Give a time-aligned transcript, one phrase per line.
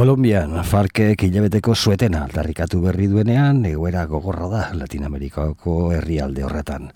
[0.00, 6.86] Kolombian, Farkek hilabeteko suetena aldarrikatu berri duenean, egoera gogorra da Latinamerikako herrialde horretan.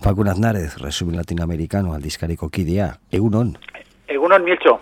[0.00, 3.50] Fakun Aznarez, Resumin Latinamerikano aldizkariko kidea, egunon?
[4.08, 4.78] Egunon, Miltxo.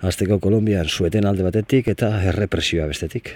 [0.00, 3.34] Azteko Kolombian, sueten alde batetik eta errepresioa bestetik.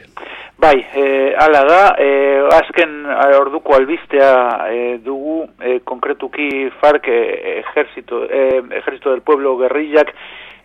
[0.64, 2.08] Bai, e, ala da, e,
[2.56, 2.96] azken
[3.36, 4.32] orduko albistea
[4.70, 6.48] e, dugu, e, konkretuki
[6.80, 7.20] Fark e,
[7.58, 10.16] ejército, e, ejército del pueblo guerrillak,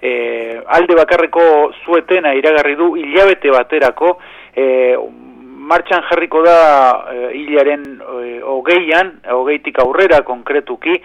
[0.01, 1.45] e, alde bakarreko
[1.85, 4.17] zuetena iragarri du hilabete baterako.
[4.55, 4.67] E,
[5.69, 6.59] martxan jarriko da
[7.13, 10.95] e, hilaren e, hogeian, hogeitik aurrera konkretuki,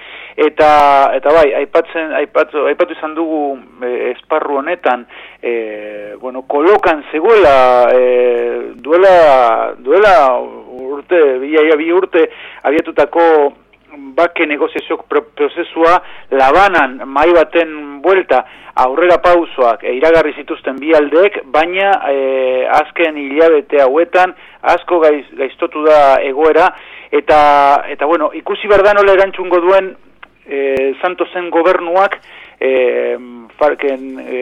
[0.47, 0.71] eta,
[1.19, 3.43] eta bai, aipatzen, aipatu, aipatu izan dugu
[3.85, 5.05] e, esparru honetan,
[5.43, 7.57] e, bueno, kolokan zegoela,
[7.93, 10.15] e, duela, duela
[10.95, 12.25] urte, bi urte,
[12.65, 13.29] abiatutako
[14.17, 15.99] bake negoziazio prozesua
[16.31, 18.45] labanan mai baten buelta
[18.85, 22.17] aurrera pausoak e, iragarri zituzten bi aldeek, baina e,
[22.81, 24.35] azken hilabete hauetan
[24.75, 26.71] asko gaiz, gaiztotu da egoera.
[27.15, 27.39] Eta,
[27.93, 29.93] eta bueno, ikusi berda nola erantzungo duen
[30.47, 32.19] e, Santosen gobernuak
[32.59, 32.73] e,
[33.59, 34.41] farken e,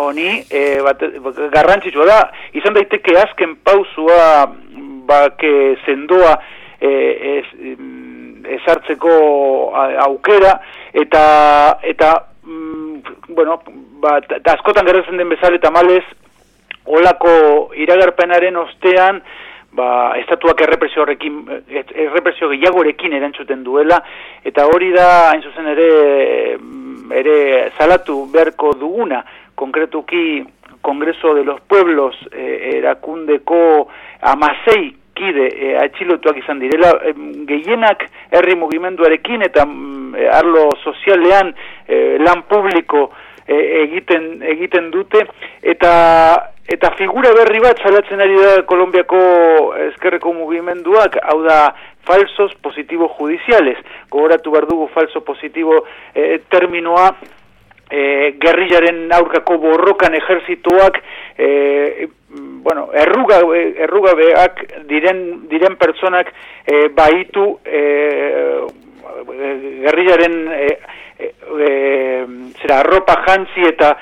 [0.00, 0.62] honi e,
[1.52, 2.20] garrantzitsua da.
[2.56, 4.48] Izan daiteke azken pausua
[5.08, 6.36] bake sendoa
[6.80, 6.92] e,
[7.36, 7.46] ez,
[8.58, 9.12] ezartzeko
[10.06, 10.58] aukera
[10.92, 11.22] eta
[11.82, 12.10] eta
[12.44, 12.98] mm,
[13.28, 13.60] bueno
[14.00, 14.18] ba,
[14.54, 16.04] askotan gertzen den bezala eta malez
[16.84, 19.22] olako iragarpenaren ostean
[19.72, 24.02] ba, estatuak errepresio horrekin errepresio gehiagorekin erantzuten duela
[24.44, 25.90] eta hori da hain zuzen ere
[27.12, 29.24] ere salatu beharko duguna.
[29.54, 30.44] Konkretuki
[30.80, 33.88] Kongreso de los Pueblos eh, erakundeko
[34.20, 37.12] amasei kide e, atxilotuak izan direla e,
[37.48, 41.52] gehienak herri mugimenduarekin eta mm, e, arlo sozialean
[41.88, 43.10] e, lan publiko
[43.46, 45.26] e, egiten egiten dute.
[45.62, 45.92] Eta
[46.72, 49.22] eta figura berri bat salatzen ari da Kolombiako
[49.90, 51.74] eskerreko mugimenduak hau da
[52.06, 53.78] falsos positibo judiciales.
[54.10, 57.10] Gogoratu bar dugu falso positibo e, terminoa
[57.90, 61.02] e, gerrillaren aurkako borrokan ejerzituak
[61.36, 62.08] e,
[62.62, 63.40] bueno, erruga,
[63.84, 66.32] erruga beak diren, diren pertsonak
[66.64, 67.82] e, baitu e,
[69.82, 70.68] gerrillaren e,
[71.18, 71.70] e,
[72.62, 73.96] zera arropa jantzi eta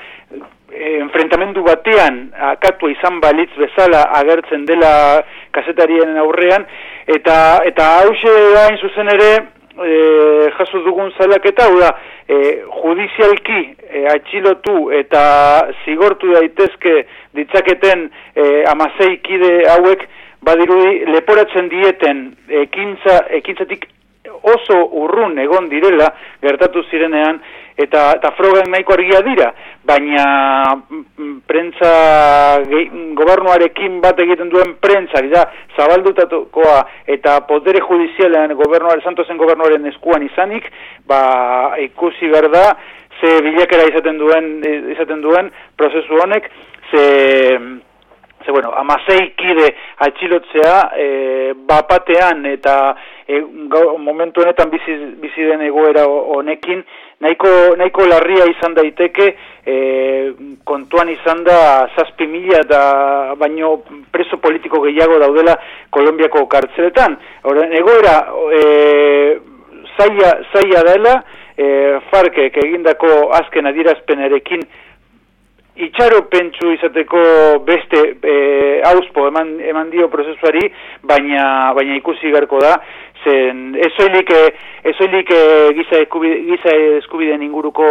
[0.71, 2.21] enfrentamendu batean
[2.53, 6.65] akatu izan balitz bezala agertzen dela kasetarien aurrean
[7.07, 9.31] eta eta hause da zuzen ere
[9.79, 11.91] e, jaso dugun zalaketa, hau da,
[12.27, 12.39] e,
[12.81, 15.23] judizialki e, atxilotu eta
[15.85, 17.05] zigortu daitezke
[17.37, 20.07] ditzaketen e, amasei kide hauek,
[20.41, 22.23] badirudi leporatzen dieten
[22.63, 23.85] ekintza, ekintzatik
[24.55, 26.07] oso urrun egon direla
[26.41, 27.39] gertatu zirenean
[27.77, 29.51] eta eta frogen nahiko argia dira
[29.87, 30.25] baina
[30.75, 31.91] mm, prentza
[33.19, 35.45] gobernuarekin bat egiten duen prentza da
[35.77, 40.67] zabaldutatukoa eta potere judizialean gobernuare santosen gobernuaren eskuan izanik
[41.07, 41.21] ba
[41.79, 42.65] ikusi berda
[43.19, 44.51] ze bilakera izaten duen
[44.95, 46.49] izaten duen prozesu honek
[46.91, 47.07] ze
[48.45, 49.67] ze bueno, amasei kide
[50.05, 51.07] atxilotzea e,
[51.53, 52.95] bapatean eta
[53.27, 53.41] e,
[53.97, 56.83] momentu honetan bizi, bizi den egoera honekin
[57.21, 59.27] nahiko, nahiko larria izan daiteke
[59.65, 59.75] e,
[60.65, 62.81] kontuan izan da zazpi mila da
[63.39, 63.77] baino
[64.11, 65.55] preso politiko gehiago daudela
[65.91, 67.17] Kolombiako kartzeletan.
[67.43, 68.15] Horren, egoera
[68.57, 68.61] e,
[69.97, 71.15] zaila, zaila dela
[71.57, 71.65] e,
[72.11, 74.65] Farkek egindako azken adierazpenarekin
[75.87, 77.21] itxaro pentsu izateko
[77.65, 78.35] beste e,
[78.91, 80.63] auspo eman, eman dio prozesuari,
[81.03, 82.75] baina, baina ikusi garko da,
[83.23, 84.31] zen ezoilik,
[84.91, 85.29] ezoilik
[85.77, 87.85] giza, eskubide, giza eskubideen inguruko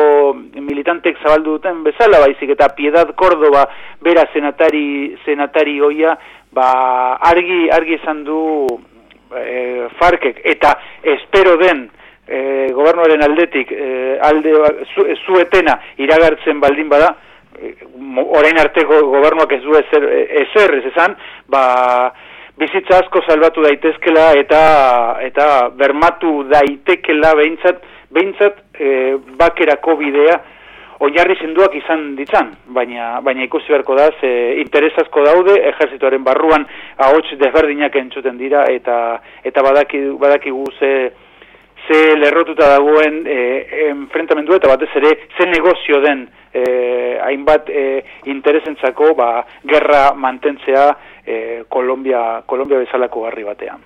[0.56, 3.66] militantek zabaldu duten bezala, baizik eta Piedad Córdoba
[4.02, 6.16] bera senatari, senatari oia,
[6.52, 6.68] ba,
[7.30, 8.42] argi, argi esan du
[9.36, 10.74] e, Farkek, eta
[11.16, 11.88] espero den,
[12.26, 14.54] e, gobernuaren aldetik, e, alde,
[14.94, 17.14] zu, zuetena iragartzen baldin bada,
[18.38, 20.06] orain arteko gobernuak ez du ezer,
[20.44, 21.16] ezer ez esan,
[21.48, 21.62] ba,
[22.60, 24.62] bizitza asko salbatu daitezkela eta
[25.24, 25.46] eta
[25.76, 30.40] bermatu daitekela behintzat, behintzat e, bakerako bidea
[31.00, 34.30] oinarri zenduak izan ditzan, baina, baina ikusi beharko da, ze
[34.60, 36.66] interes asko daude, ejerzituaren barruan
[37.06, 38.96] ahots desberdinak entzuten dira, eta
[39.48, 40.92] eta badaki, badaki gu ze,
[41.86, 43.40] ze lerrotuta dagoen e,
[43.88, 49.30] enfrentamendu eta batez ere ze negozio den e, hainbat e, interesentzako ba,
[49.64, 50.90] gerra mantentzea
[51.24, 53.82] e, Kolombia, Kolombia bezalako garri batean.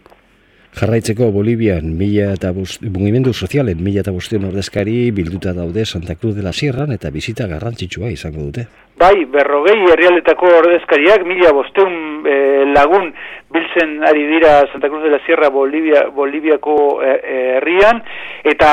[0.75, 6.43] Jarraitzeko Bolivian mila eta mugimendu sozialen mila eta bostion ordezkari bilduta daude Santa Cruz de
[6.43, 8.67] la Sierran eta bizita garrantzitsua izango dute.
[8.99, 11.95] Bai, berrogei herrialetako ordezkariak mila bosteun
[12.27, 13.13] eh, lagun
[13.55, 17.21] biltzen ari dira Santa Cruz de la Sierra Bolivia, Boliviako eh,
[17.59, 18.03] herrian.
[18.45, 18.71] Eta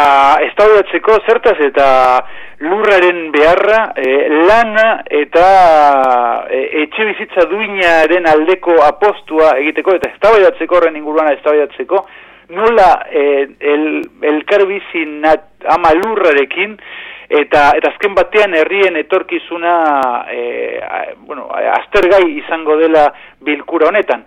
[0.47, 1.87] estaudatzeko zertaz eta
[2.61, 3.93] lurraren beharra
[4.47, 5.45] lana eta
[6.51, 12.05] etxe bizitza duinaren aldeko apostua egiteko eta estaudatzeko horren inguruan estaudatzeko
[12.51, 15.23] nola eh, el, elkarbizin
[15.69, 16.77] ama lurrarekin
[17.31, 19.73] eta eta azken batean herrien etorkizuna
[20.31, 20.79] eh,
[21.27, 23.07] bueno, aztergai izango dela
[23.39, 24.25] bilkura honetan.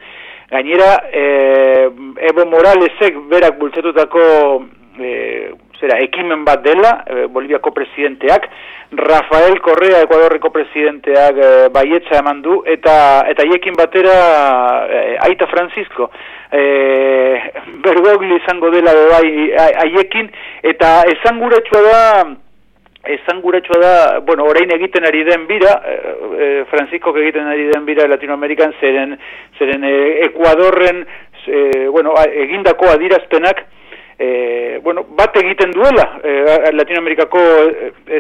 [0.51, 1.89] Gainera, eh,
[2.31, 4.25] Evo Moralesek berak bultzatutako
[5.01, 8.49] eh, zera, ekimen bat dela, eh, Boliviako presidenteak,
[8.97, 12.95] Rafael Correa Ecuadorreko presidenteak e, baietza eman du, eta
[13.31, 14.15] eta hiekin batera
[14.87, 16.11] e, Aita Francisco
[16.53, 16.62] e,
[17.87, 19.51] bergogli izango dela bai
[19.83, 20.31] haiekin,
[20.62, 22.37] eta esan da
[23.06, 23.43] esan
[23.81, 25.83] da, bueno, orain egiten ari den bira,
[26.39, 29.19] e, Francisco egiten ari den bira Latinoamerikan, zeren,
[29.59, 31.06] zeren e, Ecuadorren,
[31.47, 33.65] e, bueno, egindako adirazpenak,
[34.19, 37.41] e, bueno, bat egiten duela e, Latinoamerikako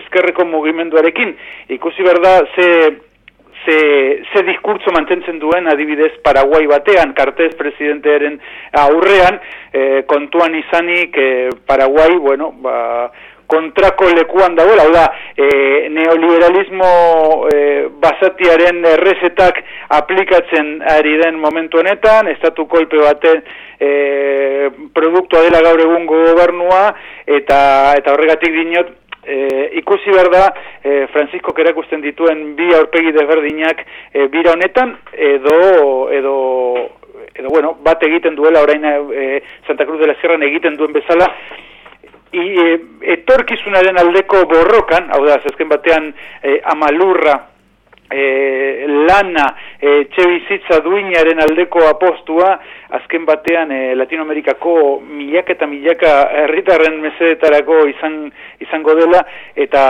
[0.02, 1.34] eskerreko mugimenduarekin.
[1.68, 2.68] Ikusi berda ze,
[3.64, 3.78] ze,
[4.32, 8.40] ze diskurtso mantentzen duen adibidez Paraguay batean, kartez presidentearen
[8.84, 9.38] aurrean,
[9.72, 11.30] e, kontuan izanik e,
[11.66, 13.10] Paraguay, bueno, ba,
[13.46, 15.04] kontrako lekuan dagoela, hau da,
[15.36, 16.90] e, neoliberalismo
[17.50, 17.60] e,
[18.02, 19.60] basatiaren errezetak
[19.98, 23.42] aplikatzen ari den momentu honetan, estatu kolpe baten
[23.78, 26.84] e, produktua dela gaur egungo gobernua,
[27.26, 27.58] eta,
[27.98, 28.92] eta horregatik dinot,
[29.26, 30.44] e, ikusi behar da,
[30.82, 35.58] e, Francisco kerakusten dituen bi aurpegi desberdinak e, bira honetan, edo,
[36.12, 36.36] edo,
[37.34, 41.30] edo, bueno, bat egiten duela orain e, Santa Cruz de la Sierra egiten duen bezala,
[42.34, 42.68] e,
[43.18, 47.36] etorkizunaren aldeko borrokan, hau da, zazken batean e, amalurra,
[48.10, 49.46] e, lana,
[49.80, 52.52] e, txebizitza duinaren aldeko apostua,
[52.98, 54.74] azken batean e, Latinoamerikako
[55.06, 56.12] milaka eta milaka
[56.44, 58.20] herritarren mesedetarako izan,
[58.64, 59.24] izango dela,
[59.56, 59.84] eta,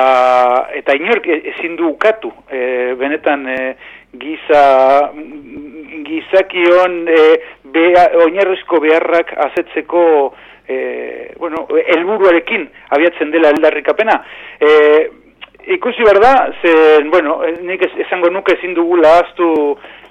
[0.81, 3.59] eta inork ezin du ukatu, e, benetan e,
[4.21, 4.65] giza,
[6.07, 7.21] gizakion e,
[7.75, 10.05] bea, oinarrizko beharrak azetzeko
[10.69, 11.67] e, bueno,
[11.97, 14.21] elburuarekin abiatzen dela eldarrikapena.
[14.61, 14.71] E,
[15.67, 19.49] ikusi berda, ze, bueno, nik esango nuke ezin dugula aztu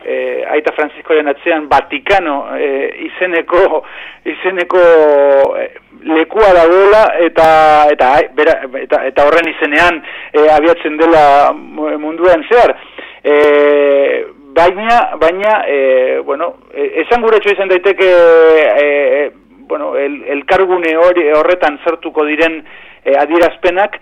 [0.03, 2.69] e, Aita Franciscoren atzean Vatikano e,
[3.07, 3.83] izeneko
[4.25, 4.83] izeneko
[5.57, 5.67] e,
[6.03, 7.47] lekua dagoela eta
[7.93, 10.01] eta, bera, eta eta horren izenean
[10.33, 12.75] e, abiatzen dela munduan zehar.
[13.23, 19.31] E, baina baina e, bueno, esan gure izan daiteke e,
[19.67, 22.63] bueno, el, el kargune hori horretan sartuko diren
[23.03, 23.99] e, adierazpenak,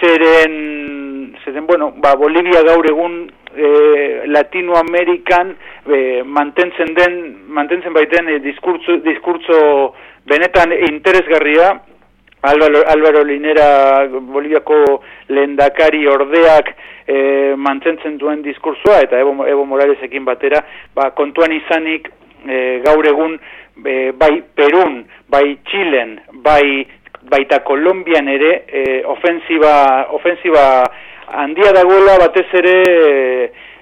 [0.00, 3.20] zeren, zeren, bueno, ba, Bolivia gaur egun
[3.54, 5.54] e, Latinoamerikan
[5.86, 7.18] e, mantentzen den,
[7.48, 9.60] mantentzen baiten e, diskurtzo, diskurtzo
[10.28, 11.78] benetan interesgarria,
[12.40, 16.70] Álvaro, Álvaro Linera Boliviako lehendakari ordeak
[17.06, 20.62] e, mantentzen duen diskursoa eta Evo, Evo Moralesekin batera
[20.94, 22.06] ba, kontuan izanik
[22.46, 23.34] e, gaur egun
[23.84, 26.86] e, bai Perun, bai Txilen, bai
[27.28, 30.66] baita Kolombian ere e, ofensiba, ofensiba
[31.28, 32.76] handia dagoela batez ere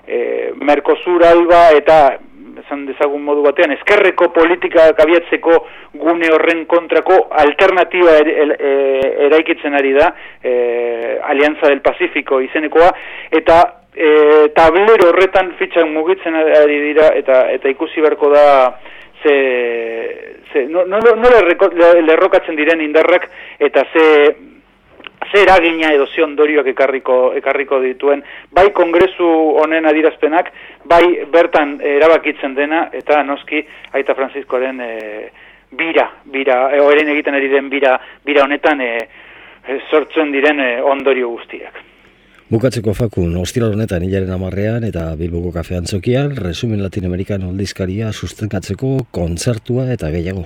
[0.07, 2.19] e, Mercosur alba eta
[2.67, 5.57] esan dezagun modu batean eskerreko politika kabiatzeko
[6.01, 8.73] gune horren kontrako alternatiba er, e,
[9.29, 10.13] eraikitzen ari da
[10.43, 10.55] e,
[11.31, 12.91] Alianza del Pacífico izenekoa
[13.31, 13.61] eta
[13.95, 18.47] e, tablero horretan fitxan mugitzen ari dira eta eta ikusi beharko da
[19.27, 23.29] ze, ze no, no, no le, lerrokatzen diren indarrak
[23.59, 24.05] eta ze
[25.33, 29.27] ze eragina edo ze ondorioak ekarriko, ekarriko dituen bai kongresu
[29.61, 30.53] honen adirazpenak
[30.85, 34.93] bai bertan erabakitzen dena eta noski aita Franciscoren e,
[35.71, 36.81] bira, bira e,
[37.11, 38.93] egiten ari den bira, bira honetan e,
[39.91, 41.96] sortzen diren e, ondorio guztiak.
[42.47, 49.89] Bukatzeko fakun, ostira honetan hilaren amarrean eta Bilboko kafean zokian, resumen latinoamerikan oldizkaria sustenkatzeko kontzertua
[49.97, 50.45] eta gehiago.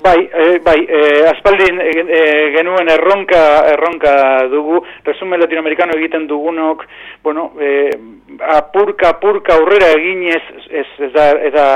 [0.00, 2.22] Bai, e, bai, e, aspaldin e,
[2.56, 4.14] genuen erronka, erronka
[4.48, 6.86] dugu, resumen latinoamerikano egiten dugunok,
[7.22, 7.90] bueno, e,
[8.38, 11.66] apurka apurka aurrera eginez ez, ez, da, ez, da,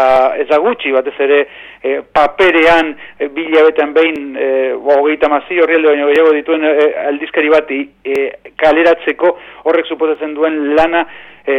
[0.40, 1.40] ez da gutxi batez ere
[1.83, 7.71] e, paperean e, bilabetan behin e, hogeita mazi horri baino gehiago dituen e, aldizkari bat
[7.75, 8.25] e,
[8.61, 11.04] kaleratzeko horrek suposatzen duen lana
[11.46, 11.56] e,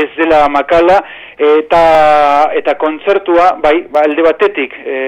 [0.00, 0.98] ez dela makala
[1.38, 4.98] eta eta kontzertua bai, ba, alde batetik e,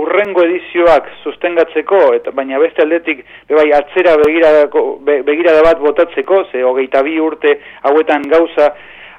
[0.00, 7.20] urrengo edizioak sustengatzeko eta baina beste aldetik bai atzera begirada bat botatzeko ze hogeita bi
[7.20, 8.74] urte hauetan gauza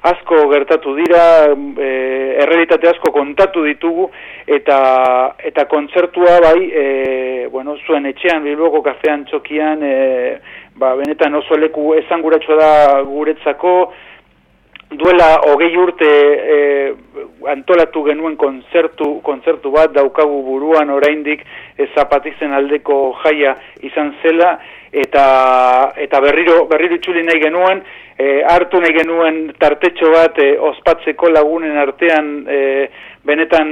[0.06, 1.88] asko gertatu dira, e,
[2.44, 4.08] errealitate asko kontatu ditugu,
[4.46, 4.78] eta,
[5.50, 6.84] eta kontzertua bai, e,
[7.50, 9.96] bueno, zuen etxean, bilboko kafean txokian, e,
[10.78, 12.70] ba, benetan oso leku esanguratxo da
[13.08, 13.74] guretzako,
[14.90, 16.94] duela hogei urte e,
[17.50, 21.42] antolatu genuen kontzertu, kontzertu bat daukagu buruan oraindik
[21.76, 24.56] e, zapatizen aldeko jaia izan zela,
[24.92, 25.26] eta,
[25.96, 27.82] eta berriro, berriro itxuli nahi genuen,
[28.18, 32.60] e, hartu nahi genuen tartetxo bat e, ospatzeko lagunen artean e,
[33.26, 33.70] benetan,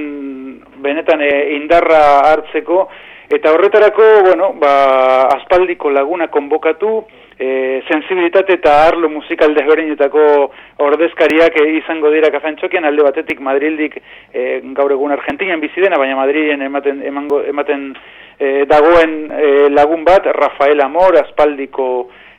[0.82, 2.88] benetan e, indarra hartzeko
[3.34, 4.74] eta horretarako bueno, ba,
[5.38, 6.98] aspaldiko laguna konbokatu
[7.38, 10.24] e, sensibilitate eta arlo musikal desberdinetako
[10.86, 13.96] ordezkariak e, izango dira kafantxokian alde batetik Madrildik
[14.32, 17.92] e, gaur egun Argentinian bizidena, baina Madrilen ematen, emango, ematen
[18.38, 21.88] e, dagoen e, lagun bat, Rafael Amor, aspaldiko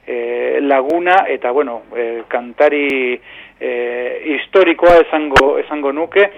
[0.06, 3.20] e, laguna eta bueno, e, kantari
[3.60, 3.72] e,
[4.38, 6.32] historikoa esango, esango nuke.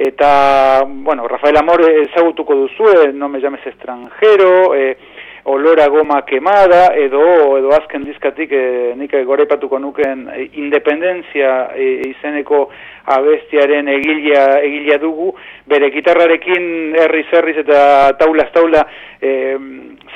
[0.00, 4.96] Eta bueno, Rafael Amor ezagutuko duzu, no me llames extranjero, e,
[5.44, 12.68] olora goma quemada edo edo azken dizkatik e, nik gorepatuko nuken independentzia e, izeneko
[13.10, 15.32] abestiaren egilea egilea dugu.
[15.66, 17.82] Bere gitarrarekin herri zerriz eta
[18.20, 18.84] taula taula
[19.20, 19.56] e,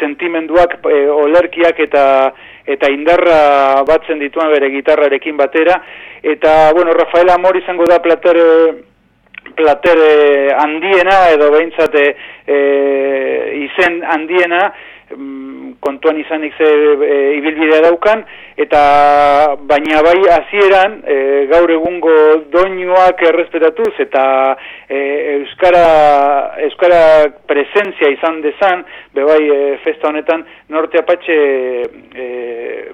[0.00, 2.06] sentimenduak e, olerkiak eta
[2.66, 5.80] eta indarra batzen dituen bere gitarrarekin batera.
[6.22, 8.40] Eta bueno Rafael Amor izango da plater
[9.54, 9.98] plater
[10.56, 12.04] handiena edo beintzate
[12.46, 12.56] e,
[13.66, 14.72] izen handiena
[15.80, 18.24] kontuan izanik ze e, ibilbidea daukan
[18.56, 18.82] eta
[19.70, 21.16] baina bai hasieran e,
[21.52, 22.14] gaur egungo
[22.52, 24.24] doinuak errespetatuz eta
[24.88, 24.98] e,
[25.36, 25.86] euskara
[26.68, 27.02] euskara
[27.50, 31.38] presentzia izan dezan bebai e, festa honetan norte apatxe
[32.14, 32.28] e,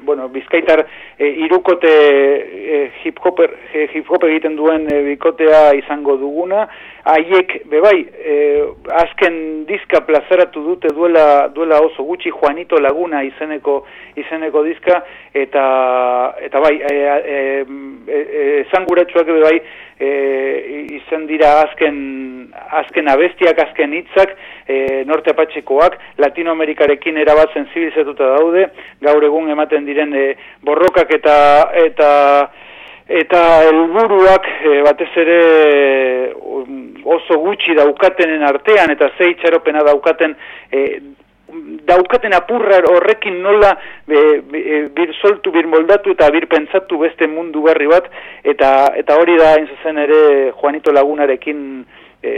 [0.02, 0.86] bueno, bizkaitar
[1.18, 6.66] e, irukote e, hip, -hopper, e, hip hop egiten duen e, bikotea izango duguna.
[7.04, 8.34] Haiek bebai e,
[9.02, 13.80] azken diska plazaratu dute duela, duela oso gutxi Juanito Laguna izeneko
[14.20, 15.00] izeneko diska
[15.34, 15.64] eta
[16.46, 16.94] eta bai e,
[17.36, 17.38] e,
[18.06, 18.20] e,
[18.66, 19.56] e, bai
[20.00, 20.10] e,
[20.98, 21.98] izen dira azken
[22.82, 24.34] azken abestiak azken hitzak
[24.66, 28.66] e, norte apatxekoak Latinoamerikarekin erabat sensibilizatuta daude
[29.06, 30.26] gaur egun ematen diren e,
[30.66, 31.36] borrokak eta
[31.84, 32.10] eta
[33.10, 35.38] eta helburuak e, batez ere
[37.10, 40.36] oso gutxi daukatenen artean eta zei txaropena daukaten
[40.70, 40.84] e,
[41.88, 43.74] daukaten apurra horrekin nola
[44.08, 44.40] e,
[44.96, 48.10] bir soltu, bir moldatu eta bir pentsatu beste mundu berri bat
[48.44, 50.20] eta eta hori da zuzen ere
[50.60, 51.62] Juanito Lagunarekin
[52.22, 52.32] e,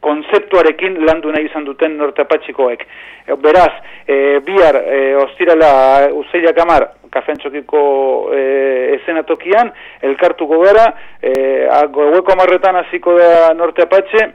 [0.00, 2.84] konzeptuarekin landu nahi izan duten nortapatxikoek.
[3.26, 3.72] E, beraz,
[4.08, 5.72] e, bihar e, ostirala
[6.16, 7.82] uzeilak amar kafentxokiko
[8.34, 8.42] e,
[8.96, 9.72] esenatokian,
[10.08, 10.86] elkartuko gara,
[11.22, 11.32] e,
[11.92, 14.28] goeko amarretan hasiko da norteapatxe,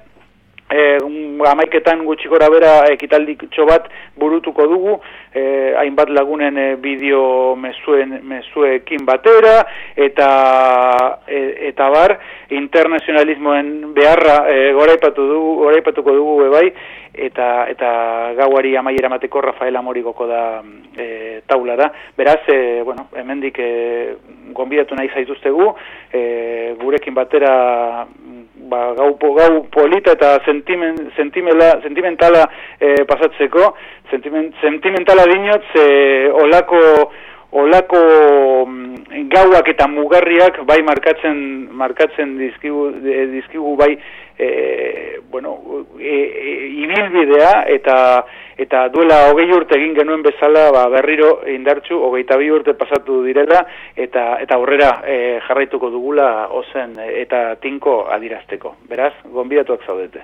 [0.69, 0.97] e,
[1.45, 4.99] amaiketan gutxi bera ekitaldik bat burutuko dugu,
[5.33, 12.19] e, hainbat lagunen e, bideo mezuen, mezuekin batera, eta, e, eta bar,
[12.49, 16.73] internazionalismoen beharra e, goraipatu dugu, goraipatuko dugu bebai,
[17.15, 20.61] eta eta gauari amaiera mateko Rafael Amorigoko da
[20.97, 21.91] e, taula da.
[22.17, 24.15] Beraz, e, bueno, hemendik e,
[24.53, 25.73] gonbidatu nahi zaituztegu,
[26.11, 28.05] e, gurekin batera
[28.55, 32.45] ba, gau, gau polita eta sentimen, sentimela, sentimentala
[32.79, 33.73] e, pasatzeko,
[34.11, 35.85] sentimen, sentimentala dinot, ze
[36.43, 36.81] olako,
[37.55, 37.99] olako
[38.67, 41.37] mm, gauak eta mugarriak bai markatzen
[41.71, 42.89] markatzen dizkigu,
[43.31, 43.93] dizkigu bai
[44.37, 47.97] e, bueno, e, e, ibilbidea eta
[48.57, 53.63] eta duela hogei urte egin genuen bezala ba, berriro indartxu hogeita bi urte pasatu direla
[53.95, 58.75] eta eta aurrera e, jarraituko dugula ozen eta tinko adirazteko.
[58.89, 60.23] Beraz, gonbidatuak zaudete.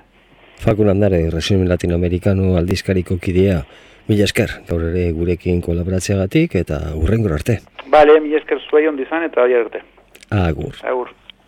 [0.61, 3.61] Fakun handare, resumen latinoamerikano aldizkariko kidea,
[4.10, 7.60] mila esker, gaur ere gurekin kolaboratzeagatik eta urrengor arte.
[7.93, 9.84] Bale, mila esker zuei ondizan eta arte.
[10.31, 10.77] Agur.
[10.88, 11.12] Agur.